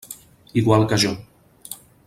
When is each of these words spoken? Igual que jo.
Igual 0.61 0.87
que 0.93 0.97
jo. 1.03 1.13